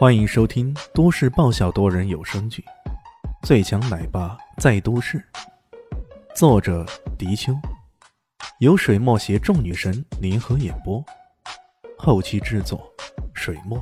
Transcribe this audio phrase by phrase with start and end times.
[0.00, 2.64] 欢迎收听都市爆笑多人有声剧
[3.46, 5.18] 《最强奶爸在都市》，
[6.34, 6.86] 作者：
[7.18, 7.52] 迪秋，
[8.60, 11.04] 由水墨携众女神联合演播，
[11.98, 12.90] 后期制作：
[13.34, 13.78] 水墨。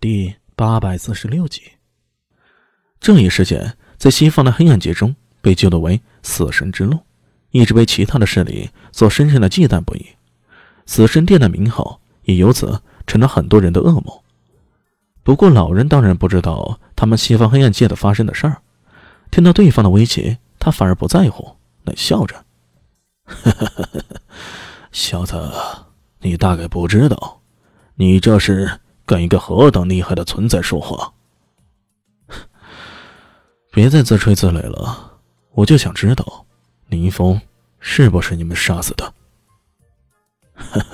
[0.00, 1.62] 第八百四十六集，
[2.98, 6.98] 这一事件在西方的黑暗界中被救录为“死神之路”，
[7.52, 10.04] 一直被其他的势力所深深的忌惮不已。
[10.84, 12.82] 死神殿的名号也由此。
[13.06, 14.04] 成了很多人的噩梦。
[15.22, 18.62] 不过老人当然不知道他们西方黑暗界的发生的事儿。
[19.30, 22.44] 听到对方的威胁，他反而不在乎，冷笑着
[24.90, 25.48] ：“小子，
[26.18, 27.40] 你大概不知道，
[27.94, 31.12] 你这是跟一个何等厉害的存在说话。
[33.70, 35.20] 别再自吹自擂了，
[35.52, 36.44] 我就想知道，
[36.88, 37.40] 林峰
[37.78, 39.14] 是不是你们杀死的？”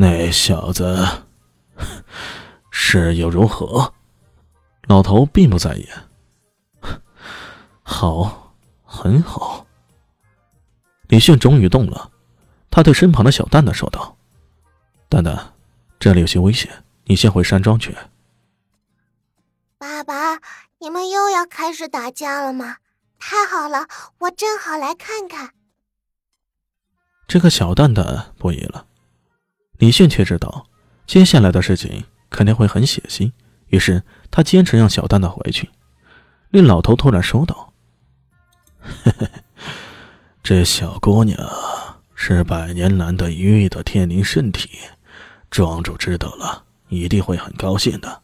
[0.00, 1.06] 那小子
[2.70, 3.92] 是又如何？
[4.88, 5.86] 老头并不在意。
[7.82, 9.66] 好，很好。
[11.08, 12.10] 李炫终于动了，
[12.70, 14.16] 他对身旁的小蛋蛋说道
[15.10, 15.52] ：“蛋蛋，
[15.98, 17.94] 这里有些危险，你先回山庄去。”
[19.76, 20.40] 爸爸，
[20.78, 22.78] 你们又要开始打架了吗？
[23.18, 23.86] 太好了，
[24.20, 25.52] 我正好来看看。
[27.28, 28.86] 这个小蛋蛋不疑了。
[29.80, 30.66] 李迅却知道，
[31.06, 33.32] 接下来的事情肯定会很血腥，
[33.68, 35.70] 于是他坚持让小蛋蛋回去。
[36.50, 37.72] 那老头突然说道：“，
[40.44, 41.38] 这小姑娘
[42.14, 44.68] 是百年难得一遇的天灵圣体，
[45.50, 48.20] 庄主知道了一定会很高兴的。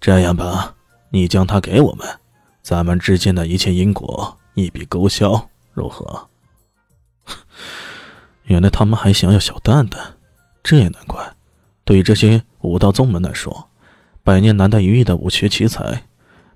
[0.00, 0.76] 这样吧，
[1.10, 2.06] 你将她给我们，
[2.62, 6.28] 咱们之间的一切因果一笔勾销，如何？”
[8.44, 10.14] 原来他们还想要小蛋蛋。
[10.62, 11.34] 这也难怪，
[11.84, 13.68] 对于这些武道宗门来说，
[14.22, 16.04] 百年难得一遇的武学奇才，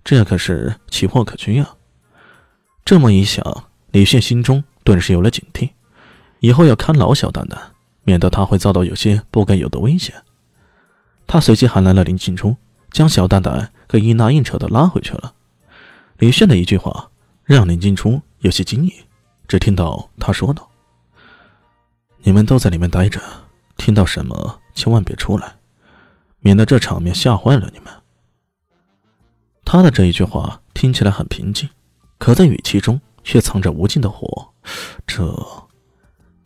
[0.05, 1.77] 这可是奇货可居啊！
[2.85, 5.71] 这么一想，李炫心中顿时有了警惕，
[6.41, 7.59] 以后要看牢小蛋蛋，
[8.03, 10.15] 免得他会遭到有些不该有的危险。
[11.27, 12.55] 他随即喊来了林静初，
[12.91, 15.33] 将小蛋蛋给一拉硬扯的拉回去了。
[16.19, 17.11] 李炫的一句话
[17.45, 18.93] 让林静初有些惊异，
[19.49, 20.69] 只听到他说道
[22.23, 23.21] ：“你们都在里面待着。”
[23.85, 25.57] 听到什么，千万别出来，
[26.41, 27.93] 免得这场面吓坏了你们。
[29.63, 31.69] 他的这一句话听起来很平静，
[32.17, 34.49] 可在语气中却藏着无尽的火。
[35.07, 35.37] 这，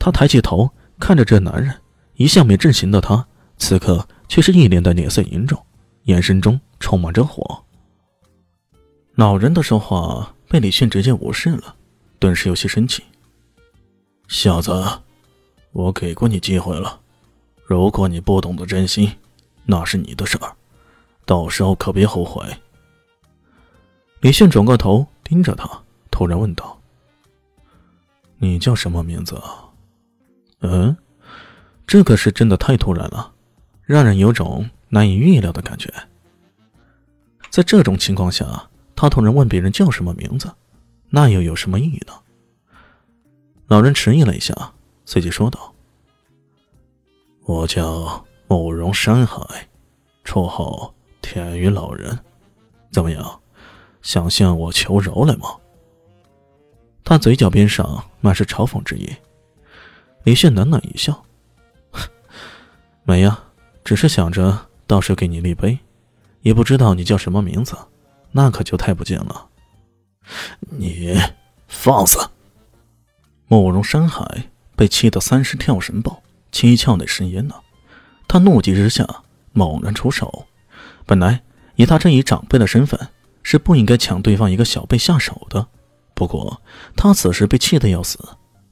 [0.01, 0.69] 他抬起头
[0.99, 1.73] 看着这男人，
[2.15, 3.25] 一向没正形的他，
[3.57, 5.65] 此刻却是一脸的脸色凝重，
[6.07, 7.65] 眼神中充满着火。
[9.15, 11.77] 老人的说话被李迅直接无视了，
[12.19, 13.05] 顿时有些生气。
[14.27, 14.73] 小子，
[15.71, 17.03] 我给过你机会了。
[17.69, 19.13] 如果你不懂得珍惜，
[19.67, 20.57] 那是你的事儿，
[21.27, 22.43] 到时候可别后悔。
[24.21, 25.69] 李现转过头盯着他，
[26.11, 26.81] 突然问道
[28.41, 29.39] ：“你叫什么名字？”
[30.61, 30.97] 嗯，
[31.87, 33.31] 这可是真的太突然了，
[33.85, 35.93] 让人有种难以预料的感觉。
[37.51, 40.51] 在这种情况下，他突然问别人叫什么名字，
[41.11, 42.15] 那又有什么意义呢？
[43.67, 44.73] 老人迟疑了一下，
[45.05, 45.68] 随即说道。
[47.49, 49.41] 我叫慕容山海，
[50.23, 52.19] 绰号天宇老人，
[52.93, 53.41] 怎么样？
[54.03, 55.57] 想向我求饶来吗？
[57.03, 59.11] 他嘴角边上满是嘲讽之意。
[60.25, 61.25] 李炫冷冷一笑
[63.05, 63.43] ：“没呀，
[63.83, 65.79] 只是想着到时候给你立碑，
[66.43, 67.75] 也不知道你叫什么名字，
[68.31, 69.49] 那可就太不敬了。”
[70.61, 71.19] 你
[71.67, 72.19] 放肆！
[73.47, 76.23] 慕容山海被气得三十跳神爆。
[76.51, 77.55] 七窍内生烟呢，
[78.27, 79.07] 他怒极之下
[79.53, 80.47] 猛然出手。
[81.07, 81.43] 本来
[81.77, 82.99] 以他这一长辈的身份，
[83.43, 85.67] 是不应该抢对方一个小辈下手的。
[86.15, 86.61] 不过
[86.97, 88.19] 他此时被气得要死，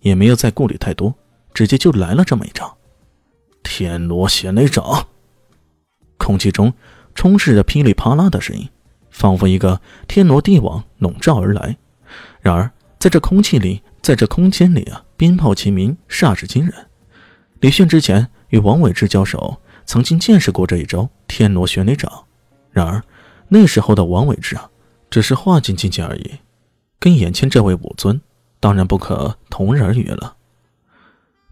[0.00, 1.14] 也没有再顾虑太多，
[1.54, 2.76] 直接就来了这么一掌——
[3.62, 5.06] 天罗玄雷掌。
[6.18, 6.72] 空气中
[7.14, 8.68] 充斥着噼里啪啦的声音，
[9.10, 11.76] 仿佛一个天罗地网笼罩而来。
[12.40, 16.74] 然而在这空气里，在这空间里啊，鞭炮齐鸣，煞是惊人。
[17.60, 22.10] 李迅之前与王伟之交手，曾经见识过这一招天罗玄雷掌。
[22.70, 23.02] 然而
[23.48, 24.70] 那时候的王伟之啊，
[25.08, 26.32] 只是化境境界而已，
[27.00, 28.20] 跟眼前这位武尊
[28.60, 30.36] 当然不可同日而语了。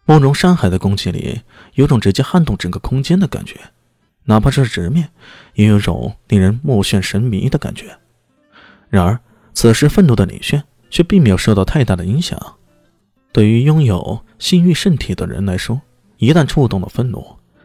[0.05, 1.41] 慕容山海的攻击里
[1.75, 3.59] 有种直接撼动整个空间的感觉，
[4.25, 5.09] 哪怕是直面，
[5.55, 7.97] 也有种令人目眩神迷的感觉。
[8.91, 9.19] 然而
[9.55, 12.39] 此时愤怒的李炫却并没有受到太大的影响。
[13.33, 15.81] 对于拥有性欲圣体的人来说，
[16.19, 17.25] 一旦触动了愤怒，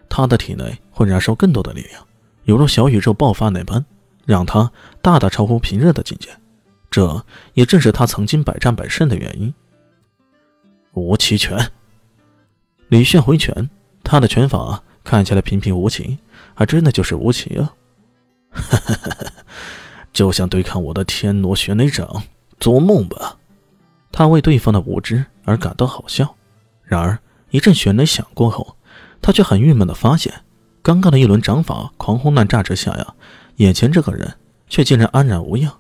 [0.09, 2.05] 他的体内会燃烧更多的力量，
[2.43, 3.83] 犹如小宇宙爆发那般，
[4.25, 6.29] 让他大大超乎平日的境界。
[6.91, 7.23] 这
[7.53, 9.53] 也正是他曾经百战百胜的原因。
[10.93, 11.71] 无奇拳，
[12.87, 13.69] 李炫回拳，
[14.03, 16.17] 他的拳法看起来平平无奇，
[16.55, 17.73] 还真的就是无奇啊！
[18.51, 19.31] 哈哈哈哈
[20.11, 22.23] 就像对抗我的天罗玄雷掌，
[22.59, 23.37] 做梦吧！
[24.11, 26.35] 他为对方的无知而感到好笑。
[26.83, 27.17] 然而
[27.51, 28.75] 一阵旋雷响过后，
[29.21, 30.33] 他却很郁闷的发现，
[30.81, 33.13] 刚刚的一轮掌法狂轰滥炸之下呀，
[33.57, 34.35] 眼前这个人
[34.67, 35.71] 却竟然安然无恙。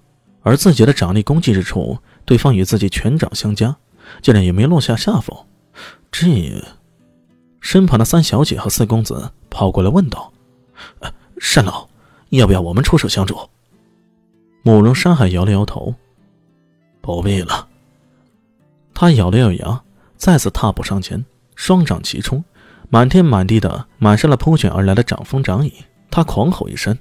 [0.41, 3.75] 而自己的掌力攻击之处，对方与自己拳掌相加，
[4.21, 5.37] 竟然也没落下下风。
[6.11, 6.63] 这，
[7.59, 10.31] 身旁的三小姐和四公子跑过来问道
[10.99, 11.11] ：“呃
[11.53, 11.87] 单老，
[12.29, 13.37] 要不要我们出手相助？”
[14.63, 15.93] 慕容山海摇了摇头
[17.01, 17.67] ：“不必了。”
[18.95, 19.83] 他咬了咬牙，
[20.15, 21.23] 再次踏步上前，
[21.59, 22.41] 双掌齐冲，
[22.89, 25.73] 满天满地的满上了扑卷而来的掌风掌影。
[26.09, 26.97] 他狂吼一声：“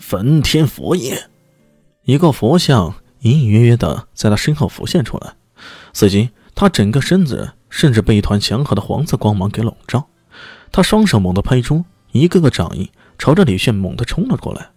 [0.00, 1.14] 焚天佛印！”
[2.04, 5.34] 一个佛像隐隐约约的在他身后浮现出来，
[5.92, 10.08] 随即他整个身子甚至被一团祥和的黄色光芒给笼罩。
[10.72, 12.88] 他双手猛地拍出，一个个掌印
[13.18, 14.70] 朝着李炫猛地冲了过来。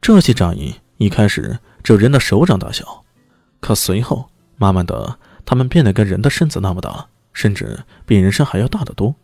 [0.00, 3.04] 这些掌印一开始只有人的手掌大小，
[3.60, 7.06] 可随后慢慢的，他们变得跟人的身子那么大，
[7.38, 9.14] 甚至比人参还要大得多。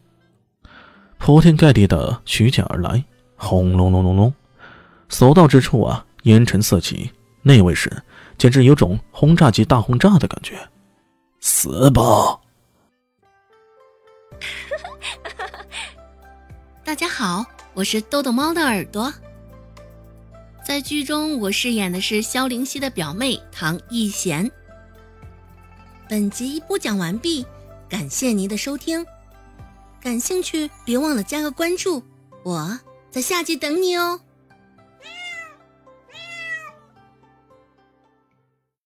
[1.19, 3.03] 铺天盖地的徐卷而来，
[3.35, 4.33] 轰隆隆隆隆，
[5.09, 7.11] 所到之处啊，烟尘四起。
[7.43, 7.91] 那位是，
[8.39, 10.57] 简直有种轰炸机大轰炸的感觉。
[11.41, 12.39] 死吧！
[16.85, 17.45] 大家好，
[17.75, 19.13] 我是豆豆猫的耳朵。
[20.65, 24.49] 在剧中，我饰演的是萧灵溪的表妹唐艺贤。
[26.09, 27.45] 本集播讲完毕，
[27.89, 29.05] 感谢您的收听。
[30.01, 32.03] 感兴趣，别忘了加个关注，
[32.43, 32.79] 我
[33.11, 34.21] 在下集等你哦。